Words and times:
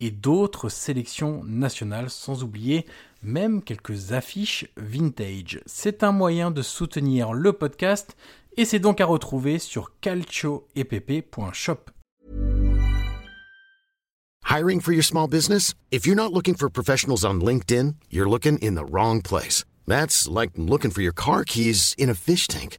et 0.00 0.10
d'autres 0.10 0.68
sélections 0.68 1.42
nationales, 1.44 2.10
sans 2.10 2.42
oublier 2.42 2.86
même 3.22 3.62
quelques 3.62 4.12
affiches 4.12 4.66
vintage. 4.76 5.60
C'est 5.66 6.02
un 6.02 6.12
moyen 6.12 6.50
de 6.50 6.62
soutenir 6.62 7.32
le 7.32 7.52
podcast 7.52 8.16
et 8.56 8.64
c'est 8.64 8.78
donc 8.78 9.00
à 9.00 9.06
retrouver 9.06 9.58
sur 9.58 9.92
calcioepp.shop. 10.00 11.90
Hiring 14.50 14.80
for 14.80 14.92
your 14.92 15.04
small 15.04 15.28
business? 15.28 15.74
If 15.92 16.06
you're 16.06 16.16
not 16.16 16.32
looking 16.32 16.56
for 16.56 16.68
professionals 16.68 17.24
on 17.24 17.40
LinkedIn, 17.40 17.94
you're 18.10 18.28
looking 18.28 18.58
in 18.58 18.74
the 18.74 18.84
wrong 18.84 19.22
place. 19.22 19.64
That's 19.86 20.28
like 20.28 20.50
looking 20.56 20.90
for 20.90 21.02
your 21.02 21.12
car 21.12 21.44
keys 21.44 21.94
in 21.96 22.10
a 22.10 22.14
fish 22.14 22.48
tank. 22.48 22.78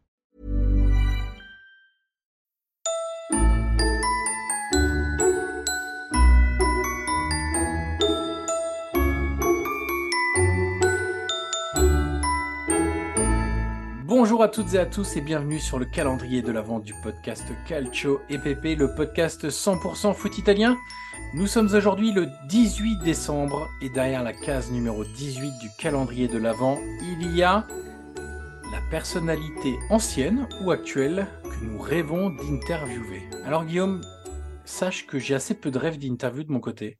Bonjour 14.31 14.43
à 14.43 14.47
toutes 14.47 14.75
et 14.75 14.79
à 14.79 14.85
tous 14.85 15.17
et 15.17 15.21
bienvenue 15.21 15.59
sur 15.59 15.77
le 15.77 15.83
calendrier 15.83 16.41
de 16.41 16.53
l'avant 16.53 16.79
du 16.79 16.93
podcast 17.03 17.43
Calcio 17.67 18.21
EPP, 18.29 18.77
le 18.79 18.95
podcast 18.95 19.49
100% 19.49 20.13
foot 20.13 20.37
italien. 20.37 20.77
Nous 21.33 21.47
sommes 21.47 21.75
aujourd'hui 21.75 22.13
le 22.13 22.29
18 22.47 23.03
décembre 23.03 23.67
et 23.81 23.89
derrière 23.89 24.23
la 24.23 24.31
case 24.31 24.71
numéro 24.71 25.03
18 25.03 25.51
du 25.59 25.69
calendrier 25.77 26.29
de 26.29 26.37
l'avant, 26.37 26.79
il 27.01 27.35
y 27.35 27.43
a 27.43 27.67
la 28.71 28.79
personnalité 28.89 29.77
ancienne 29.89 30.47
ou 30.61 30.71
actuelle 30.71 31.27
que 31.43 31.65
nous 31.65 31.81
rêvons 31.81 32.29
d'interviewer. 32.29 33.23
Alors 33.43 33.65
Guillaume, 33.65 33.99
sache 34.63 35.07
que 35.07 35.19
j'ai 35.19 35.35
assez 35.35 35.55
peu 35.55 35.71
de 35.71 35.77
rêves 35.77 35.99
d'interview 35.99 36.45
de 36.45 36.53
mon 36.53 36.61
côté. 36.61 36.99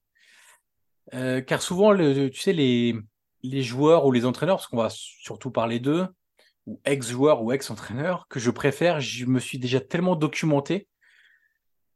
Euh, 1.13 1.39
car 1.39 1.61
souvent, 1.61 1.95
tu 1.95 2.33
sais, 2.33 2.51
les 2.51 3.63
joueurs 3.63 4.05
ou 4.05 4.11
les 4.11 4.25
entraîneurs, 4.25 4.57
parce 4.57 4.67
qu'on 4.67 4.75
va 4.75 4.89
surtout 4.89 5.49
parler 5.49 5.79
d'eux, 5.79 6.05
ou 6.67 6.79
ex-joueur 6.85 7.41
ou 7.43 7.51
ex-entraîneur 7.51 8.27
que 8.29 8.39
je 8.39 8.51
préfère, 8.51 8.99
je 9.01 9.25
me 9.25 9.39
suis 9.39 9.59
déjà 9.59 9.79
tellement 9.79 10.15
documenté 10.15 10.87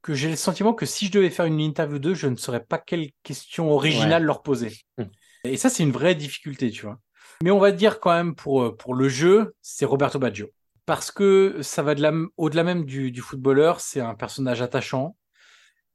que 0.02 0.14
j'ai 0.14 0.30
le 0.30 0.36
sentiment 0.36 0.74
que 0.74 0.86
si 0.86 1.08
je 1.08 1.12
devais 1.12 1.32
faire 1.32 1.46
une 1.46 1.60
interview 1.60 1.98
d'eux, 1.98 2.14
je 2.14 2.28
ne 2.28 2.36
saurais 2.36 2.64
pas 2.64 2.78
quelle 2.78 3.10
question 3.24 3.72
originale 3.72 4.24
leur 4.24 4.44
poser. 4.44 4.78
Hmm. 5.00 5.06
Et 5.46 5.58
ça, 5.58 5.70
c'est 5.70 5.82
une 5.82 5.92
vraie 5.92 6.14
difficulté, 6.14 6.70
tu 6.70 6.84
vois. 6.84 7.00
Mais 7.44 7.50
on 7.50 7.58
va 7.58 7.72
dire 7.72 8.00
quand 8.00 8.14
même 8.14 8.36
pour, 8.36 8.62
euh, 8.62 8.76
pour 8.76 8.94
le 8.94 9.10
jeu, 9.10 9.56
c'est 9.62 9.86
Roberto 9.86 10.20
Baggio. 10.20 10.52
Parce 10.86 11.10
que 11.10 11.58
ça 11.64 11.82
va 11.82 11.96
de 11.96 12.30
au-delà 12.38 12.64
même 12.64 12.86
du, 12.86 13.12
du 13.12 13.22
footballeur, 13.22 13.80
c'est 13.80 14.00
un 14.00 14.14
personnage 14.14 14.62
attachant. 14.62 15.16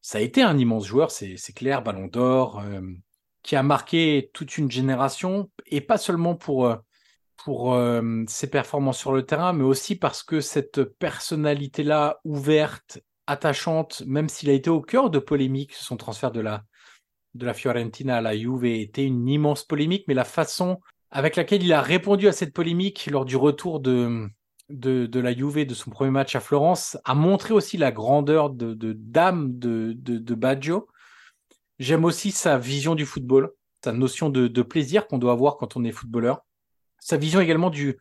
Ça 0.00 0.18
a 0.18 0.20
été 0.22 0.42
un 0.42 0.58
immense 0.58 0.86
joueur, 0.86 1.12
c'est 1.12 1.36
clair, 1.54 1.82
Ballon 1.82 2.08
d'Or, 2.08 2.60
euh, 2.60 2.80
qui 3.42 3.54
a 3.54 3.62
marqué 3.62 4.30
toute 4.34 4.58
une 4.58 4.70
génération, 4.70 5.50
et 5.66 5.80
pas 5.80 5.98
seulement 5.98 6.34
pour, 6.34 6.66
euh, 6.66 6.76
pour 7.44 7.74
euh, 7.74 8.22
ses 8.28 8.50
performances 8.50 8.98
sur 8.98 9.12
le 9.12 9.24
terrain, 9.24 9.52
mais 9.52 9.64
aussi 9.64 9.96
parce 9.96 10.22
que 10.22 10.40
cette 10.40 10.82
personnalité-là, 10.84 12.20
ouverte, 12.24 13.00
attachante, 13.26 14.02
même 14.06 14.28
s'il 14.28 14.50
a 14.50 14.52
été 14.52 14.70
au 14.70 14.80
cœur 14.80 15.08
de 15.10 15.18
polémiques, 15.18 15.74
son 15.74 15.96
transfert 15.96 16.32
de 16.32 16.40
la, 16.40 16.64
de 17.34 17.46
la 17.46 17.54
Fiorentina 17.54 18.18
à 18.18 18.20
la 18.20 18.36
Juve 18.36 18.64
était 18.64 19.04
une 19.04 19.28
immense 19.28 19.64
polémique, 19.64 20.04
mais 20.08 20.14
la 20.14 20.24
façon 20.24 20.80
avec 21.10 21.36
laquelle 21.36 21.62
il 21.62 21.72
a 21.72 21.80
répondu 21.80 22.28
à 22.28 22.32
cette 22.32 22.52
polémique 22.52 23.08
lors 23.10 23.24
du 23.24 23.36
retour 23.36 23.80
de, 23.80 24.28
de, 24.68 25.20
la 25.20 25.34
Juve 25.34 25.64
de 25.64 25.74
son 25.74 25.90
premier 25.90 26.10
match 26.10 26.36
à 26.36 26.40
Florence 26.40 26.98
a 27.04 27.14
montré 27.14 27.54
aussi 27.54 27.76
la 27.76 27.90
grandeur 27.90 28.50
de, 28.50 28.74
de 28.74 28.92
d'âme 28.92 29.58
de, 29.58 29.92
de, 29.96 30.34
Baggio. 30.34 30.88
J'aime 31.78 32.04
aussi 32.04 32.30
sa 32.30 32.58
vision 32.58 32.94
du 32.94 33.06
football, 33.06 33.50
sa 33.82 33.92
notion 33.92 34.28
de 34.28 34.62
plaisir 34.62 35.06
qu'on 35.06 35.18
doit 35.18 35.32
avoir 35.32 35.56
quand 35.56 35.76
on 35.76 35.84
est 35.84 35.92
footballeur 35.92 36.42
sa 37.00 37.16
vision 37.16 37.40
également 37.40 37.70
du, 37.70 37.98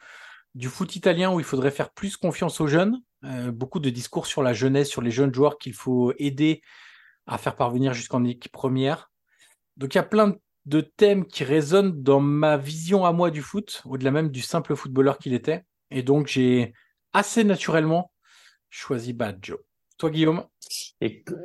foot 0.68 0.96
italien 0.96 1.34
où 1.34 1.40
il 1.40 1.46
faudrait 1.46 1.72
faire 1.72 1.92
plus 1.92 2.18
confiance 2.18 2.62
aux 2.62 2.68
jeunes. 2.68 3.02
Euh, 3.24 3.52
beaucoup 3.52 3.80
de 3.80 3.90
discours 3.90 4.26
sur 4.26 4.44
la 4.44 4.54
jeunesse, 4.54 4.90
sur 4.90 5.02
les 5.02 5.12
jeunes 5.12 5.34
joueurs 5.34 5.58
qu'il 5.58 5.74
faut 5.74 6.14
aider 6.18 6.62
à 7.26 7.38
faire 7.38 7.56
parvenir 7.56 7.94
jusqu'en 7.94 8.24
équipe 8.24 8.52
première. 8.52 9.12
Donc 9.78 9.96
il 9.96 9.98
y 9.98 10.02
a 10.02 10.04
plein 10.04 10.36
de 10.66 10.82
thèmes 10.82 11.26
qui 11.26 11.44
résonnent 11.44 12.04
dans 12.04 12.20
ma 12.20 12.58
vision 12.58 13.06
à 13.06 13.12
moi 13.12 13.32
du 13.32 13.42
foot, 13.42 13.82
au-delà 13.86 14.12
même 14.12 14.30
du 14.30 14.42
simple 14.42 14.76
footballeur 14.76 15.18
qu'il 15.18 15.34
était. 15.34 15.64
Et 15.92 16.04
donc 16.04 16.28
j'ai 16.28 16.74
assez 17.14 17.44
naturellement 17.44 18.12
choisi 18.70 19.14
Baggio. 19.14 19.60
Toi 19.98 20.12
Guillaume? 20.12 20.46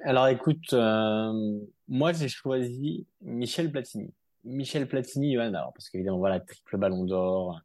Alors 0.05 0.29
écoute, 0.29 0.73
euh, 0.73 1.59
moi 1.89 2.13
j'ai 2.13 2.29
choisi 2.29 3.07
Michel 3.21 3.71
Platini. 3.71 4.13
Michel 4.45 4.87
Platini, 4.87 5.37
alors, 5.37 5.73
parce 5.73 5.89
qu'évidemment, 5.89 6.19
voilà, 6.19 6.41
triple 6.41 6.77
ballon 6.77 7.05
d'or, 7.05 7.61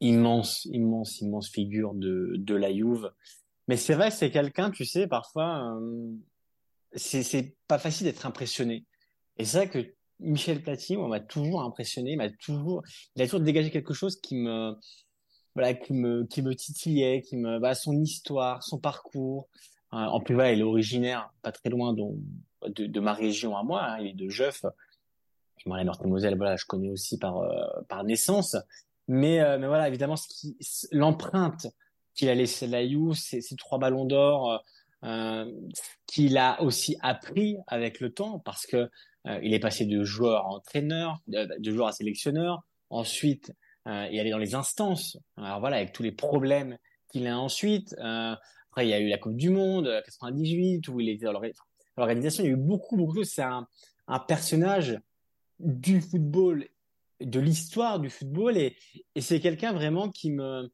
immense, 0.00 0.64
immense, 0.66 1.20
immense 1.20 1.48
figure 1.48 1.94
de, 1.94 2.34
de 2.36 2.54
la 2.54 2.72
Juve. 2.72 3.10
Mais 3.68 3.76
c'est 3.76 3.94
vrai, 3.94 4.10
c'est 4.10 4.30
quelqu'un, 4.30 4.70
tu 4.70 4.84
sais, 4.84 5.06
parfois, 5.06 5.76
euh, 5.76 6.10
c'est 6.94 7.54
pas 7.68 7.78
facile 7.78 8.06
d'être 8.06 8.26
impressionné. 8.26 8.84
Et 9.36 9.44
c'est 9.44 9.58
vrai 9.58 9.68
que 9.68 9.94
Michel 10.20 10.62
Platini, 10.62 11.00
m'a 11.06 11.20
toujours 11.20 11.62
impressionné, 11.62 12.16
m'a 12.16 12.30
toujours, 12.30 12.82
il 13.14 13.22
a 13.22 13.26
toujours 13.26 13.40
dégagé 13.40 13.70
quelque 13.70 13.94
chose 13.94 14.20
qui 14.20 14.36
me, 14.36 14.74
voilà, 15.54 15.74
qui 15.74 15.92
me, 15.92 16.24
qui 16.24 16.42
me 16.42 16.54
titillait, 16.54 17.22
qui 17.22 17.36
me, 17.36 17.58
bah, 17.60 17.74
son 17.74 18.00
histoire, 18.00 18.62
son 18.64 18.78
parcours. 18.78 19.48
Euh, 19.92 19.96
en 19.96 20.20
plus, 20.20 20.34
voilà, 20.34 20.52
il 20.52 20.60
est 20.60 20.64
originaire, 20.64 21.30
pas 21.42 21.52
très 21.52 21.70
loin 21.70 21.92
de, 21.92 22.02
de, 22.68 22.86
de 22.86 23.00
ma 23.00 23.12
région 23.12 23.56
à 23.56 23.62
moi, 23.62 23.84
hein, 23.84 23.98
il 24.00 24.08
est 24.08 24.14
de 24.14 24.28
Jeuf 24.28 24.64
Meurthe-et-Moselle, 25.68 26.36
voilà, 26.36 26.56
je 26.56 26.66
connais 26.66 26.90
aussi 26.90 27.18
par 27.18 27.38
euh, 27.38 27.66
par 27.88 28.04
naissance. 28.04 28.56
Mais 29.08 29.40
euh, 29.40 29.58
mais 29.58 29.66
voilà, 29.66 29.88
évidemment, 29.88 30.16
ce 30.16 30.28
qui 30.28 30.56
l'empreinte 30.92 31.66
qu'il 32.14 32.28
a 32.28 32.34
laissé 32.34 32.66
la 32.66 32.82
You, 32.82 33.14
ces, 33.14 33.40
ces 33.40 33.56
trois 33.56 33.78
ballons 33.78 34.04
d'or, 34.04 34.62
euh, 35.04 35.50
qu'il 36.06 36.36
a 36.36 36.60
aussi 36.62 36.96
appris 37.00 37.56
avec 37.66 38.00
le 38.00 38.12
temps, 38.12 38.38
parce 38.40 38.66
que 38.66 38.90
euh, 39.26 39.40
il 39.42 39.54
est 39.54 39.60
passé 39.60 39.86
de 39.86 40.04
joueur 40.04 40.46
à 40.46 40.48
entraîneur, 40.48 41.20
de, 41.26 41.70
joueur 41.70 41.88
à 41.88 41.92
sélectionneur. 41.92 42.62
Ensuite, 42.90 43.52
il 43.86 44.16
est 44.16 44.20
allé 44.20 44.30
dans 44.30 44.38
les 44.38 44.54
instances. 44.54 45.16
Alors 45.38 45.60
voilà, 45.60 45.76
avec 45.76 45.92
tous 45.92 46.02
les 46.02 46.12
problèmes 46.12 46.76
qu'il 47.10 47.26
a 47.26 47.38
ensuite. 47.38 47.94
après, 47.98 48.86
il 48.86 48.88
y 48.88 48.92
a 48.92 49.00
eu 49.00 49.08
la 49.08 49.16
Coupe 49.16 49.36
du 49.36 49.48
Monde 49.48 50.02
98 50.04 50.88
où 50.88 51.00
il 51.00 51.08
était 51.08 51.24
dans 51.24 51.40
l'organisation. 51.96 52.44
Il 52.44 52.46
y 52.48 52.50
a 52.50 52.52
eu 52.52 52.56
beaucoup 52.56 52.96
beaucoup. 52.96 53.24
C'est 53.24 53.42
un, 53.42 53.66
un 54.08 54.18
personnage 54.18 54.98
du 55.58 56.00
football, 56.00 56.66
de 57.20 57.40
l'histoire 57.40 58.00
du 58.00 58.10
football. 58.10 58.56
Et, 58.56 58.76
et 59.14 59.20
c'est 59.20 59.40
quelqu'un 59.40 59.72
vraiment 59.72 60.10
qui 60.10 60.30
me. 60.30 60.70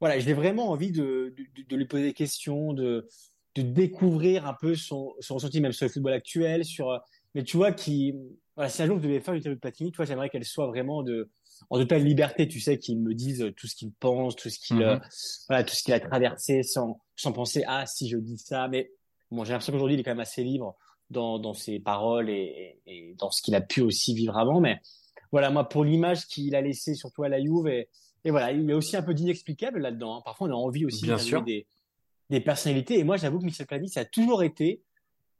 Voilà, 0.00 0.18
j'ai 0.18 0.32
vraiment 0.32 0.70
envie 0.70 0.90
de, 0.90 1.32
de, 1.36 1.62
de, 1.68 1.76
lui 1.76 1.86
poser 1.86 2.04
des 2.04 2.12
questions, 2.12 2.72
de, 2.72 3.06
de 3.54 3.62
découvrir 3.62 4.46
un 4.46 4.54
peu 4.60 4.74
son, 4.74 5.14
son 5.20 5.34
ressenti, 5.34 5.60
même 5.60 5.72
sur 5.72 5.86
le 5.86 5.92
football 5.92 6.12
actuel. 6.12 6.64
Sur, 6.64 7.00
mais 7.34 7.44
tu 7.44 7.56
vois, 7.56 7.72
qui. 7.72 8.14
Voilà, 8.56 8.68
si 8.68 8.82
un 8.82 8.86
jour 8.86 8.98
je 8.98 9.02
devais 9.02 9.20
faire 9.20 9.32
une 9.32 9.40
interview 9.40 9.56
de 9.56 9.60
Platini, 9.60 9.92
tu 9.92 9.96
vois, 9.96 10.04
j'aimerais 10.04 10.28
qu'elle 10.28 10.44
soit 10.44 10.66
vraiment 10.66 11.02
de, 11.02 11.30
en 11.70 11.78
totale 11.78 12.04
liberté, 12.04 12.46
tu 12.46 12.60
sais, 12.60 12.78
qu'il 12.78 13.00
me 13.00 13.14
dise 13.14 13.50
tout 13.56 13.66
ce 13.66 13.74
qu'il 13.74 13.92
pense, 13.92 14.36
tout 14.36 14.50
ce 14.50 14.58
qu'il, 14.58 14.76
mhm. 14.76 15.00
voilà, 15.48 15.64
tout 15.64 15.74
ce 15.74 15.82
qu'il 15.82 15.94
a 15.94 16.00
traversé 16.00 16.62
sans, 16.62 17.00
sans 17.16 17.32
penser, 17.32 17.64
ah, 17.66 17.86
si 17.86 18.08
je 18.08 18.18
dis 18.18 18.36
ça. 18.36 18.68
Mais 18.68 18.90
bon, 19.30 19.44
j'ai 19.44 19.52
l'impression 19.52 19.72
qu'aujourd'hui, 19.72 19.96
il 19.96 20.00
est 20.00 20.02
quand 20.02 20.10
même 20.10 20.20
assez 20.20 20.44
libre 20.44 20.76
dans, 21.12 21.38
dans 21.38 21.54
ses 21.54 21.78
paroles 21.78 22.30
et, 22.30 22.80
et 22.86 23.14
dans 23.18 23.30
ce 23.30 23.42
qu'il 23.42 23.54
a 23.54 23.60
pu 23.60 23.80
aussi 23.80 24.14
vivre 24.14 24.36
avant. 24.36 24.60
Mais 24.60 24.80
voilà, 25.30 25.50
moi, 25.50 25.68
pour 25.68 25.84
l'image 25.84 26.26
qu'il 26.26 26.54
a 26.54 26.60
laissée, 26.60 26.94
surtout 26.94 27.22
à 27.22 27.28
la 27.28 27.40
Juve, 27.40 27.68
et, 27.68 27.88
et 28.24 28.30
voilà, 28.30 28.52
il 28.52 28.64
y 28.64 28.72
a 28.72 28.76
aussi 28.76 28.96
un 28.96 29.02
peu 29.02 29.14
d'inexplicable 29.14 29.80
là-dedans. 29.80 30.16
Hein. 30.16 30.22
Parfois, 30.24 30.48
on 30.48 30.50
a 30.50 30.54
envie 30.54 30.84
aussi 30.84 31.06
de 31.06 31.44
des, 31.44 31.66
des 32.30 32.40
personnalités. 32.40 32.98
Et 32.98 33.04
moi, 33.04 33.16
j'avoue 33.16 33.38
que 33.38 33.44
Michel 33.44 33.66
Platini, 33.66 33.88
ça 33.88 34.00
a 34.00 34.04
toujours 34.04 34.42
été 34.42 34.82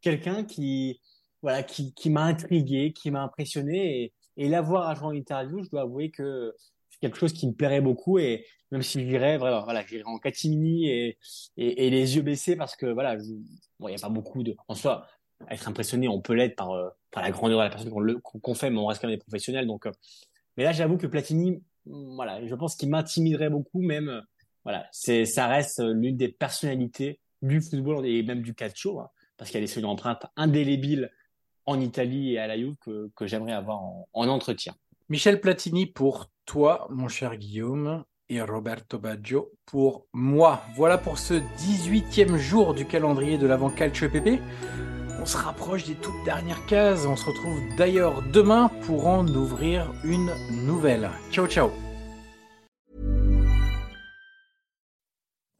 quelqu'un 0.00 0.44
qui, 0.44 1.00
voilà, 1.42 1.62
qui, 1.62 1.94
qui 1.94 2.10
m'a 2.10 2.24
intrigué, 2.24 2.92
qui 2.92 3.10
m'a 3.10 3.22
impressionné. 3.22 4.02
Et, 4.02 4.12
et 4.36 4.48
l'avoir 4.48 4.88
à 4.88 4.94
jouer 4.94 5.06
en 5.06 5.12
interview, 5.12 5.62
je 5.62 5.70
dois 5.70 5.82
avouer 5.82 6.10
que 6.10 6.54
c'est 6.88 6.98
quelque 7.00 7.18
chose 7.18 7.32
qui 7.32 7.46
me 7.46 7.52
plairait 7.52 7.80
beaucoup. 7.80 8.18
Et 8.18 8.46
même 8.70 8.82
si 8.82 9.06
j'irais, 9.06 9.36
voilà, 9.36 9.60
voilà, 9.60 9.84
j'irais 9.86 10.04
en 10.06 10.18
catimini 10.18 10.88
et, 10.88 11.18
et, 11.56 11.86
et, 11.86 11.90
les 11.90 12.16
yeux 12.16 12.22
baissés 12.22 12.56
parce 12.56 12.74
que 12.74 12.86
voilà, 12.86 13.16
il 13.16 13.86
n'y 13.86 13.94
a 13.94 13.98
pas 13.98 14.08
beaucoup 14.08 14.42
de, 14.42 14.56
en 14.66 14.74
soi, 14.74 15.06
être 15.50 15.68
impressionné, 15.68 16.08
on 16.08 16.20
peut 16.20 16.34
l'être 16.34 16.56
par, 16.56 16.72
euh, 16.72 16.88
la 17.14 17.30
grandeur 17.30 17.58
de 17.58 17.64
la 17.64 17.70
personne 17.70 17.90
qu'on 17.90 18.54
fait, 18.54 18.70
mais 18.70 18.78
on 18.78 18.86
reste 18.86 19.00
quand 19.00 19.08
même 19.08 19.16
des 19.16 19.22
professionnels. 19.22 19.66
Donc, 19.66 19.86
euh, 19.86 19.92
mais 20.56 20.64
là, 20.64 20.72
j'avoue 20.72 20.96
que 20.96 21.06
Platini, 21.06 21.62
mm, 21.86 22.14
voilà, 22.14 22.46
je 22.46 22.54
pense 22.54 22.76
qu'il 22.76 22.90
m'intimiderait 22.90 23.50
beaucoup, 23.50 23.82
même, 23.82 24.08
euh, 24.08 24.20
voilà, 24.64 24.86
ça 24.92 25.46
reste 25.48 25.82
l'une 25.82 26.16
des 26.16 26.28
personnalités 26.28 27.18
du 27.40 27.60
football 27.60 28.06
et 28.06 28.22
même 28.22 28.42
du 28.42 28.54
calcio, 28.54 29.00
hein, 29.00 29.10
parce 29.36 29.54
a 29.54 29.60
des 29.60 29.78
une 29.78 29.86
empreinte 29.86 30.26
indélébile 30.36 31.10
en 31.66 31.80
Italie 31.80 32.34
et 32.34 32.38
à 32.38 32.46
la 32.46 32.56
Juve 32.56 32.76
que, 32.80 33.26
j'aimerais 33.26 33.52
avoir 33.52 33.82
en, 33.82 34.08
en, 34.12 34.28
entretien. 34.28 34.74
Michel 35.08 35.40
Platini 35.40 35.86
pour 35.86 36.30
toi, 36.46 36.86
mon 36.90 37.08
cher 37.08 37.36
Guillaume, 37.36 38.04
et 38.32 38.40
Roberto 38.40 38.98
Baggio 38.98 39.52
pour 39.66 40.06
moi. 40.12 40.62
Voilà 40.74 40.96
pour 40.96 41.18
ce 41.18 41.34
18e 41.58 42.36
jour 42.36 42.74
du 42.74 42.86
calendrier 42.86 43.36
de 43.36 43.46
l'avant 43.46 43.68
Calcio 43.70 44.08
PP. 44.08 44.40
On 45.22 45.26
se 45.26 45.36
rapproche 45.36 45.84
des 45.84 45.94
toutes 45.94 46.24
dernières 46.24 46.66
cases. 46.66 47.06
On 47.06 47.14
se 47.14 47.24
retrouve 47.24 47.60
d'ailleurs 47.76 48.22
demain 48.32 48.68
pour 48.86 49.06
en 49.06 49.24
ouvrir 49.28 49.86
une 50.02 50.32
nouvelle. 50.50 51.08
Ciao, 51.30 51.46
ciao. 51.46 51.70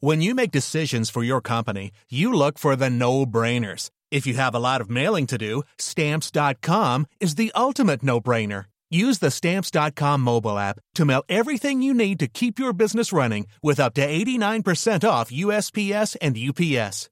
When 0.00 0.20
you 0.20 0.34
make 0.34 0.50
decisions 0.50 1.08
for 1.08 1.22
your 1.22 1.40
company, 1.40 1.92
you 2.10 2.32
look 2.32 2.58
for 2.58 2.74
the 2.74 2.90
no-brainers. 2.90 3.88
If 4.10 4.26
you 4.26 4.34
have 4.34 4.52
a 4.52 4.58
lot 4.58 4.80
of 4.80 4.90
mailing 4.90 5.28
to 5.28 5.38
do, 5.38 5.62
stamps.com 5.78 7.06
is 7.20 7.36
the 7.36 7.52
ultimate 7.54 8.02
no-brainer. 8.02 8.64
Use 8.90 9.20
the 9.20 9.30
stamps.com 9.30 10.20
mobile 10.20 10.58
app 10.58 10.80
to 10.96 11.04
mail 11.04 11.22
everything 11.28 11.82
you 11.82 11.94
need 11.94 12.18
to 12.18 12.26
keep 12.26 12.58
your 12.58 12.72
business 12.72 13.12
running 13.12 13.46
with 13.62 13.78
up 13.78 13.94
to 13.94 14.04
89% 14.04 15.08
off 15.08 15.30
USPS 15.30 16.16
and 16.20 16.36
UPS. 16.36 17.11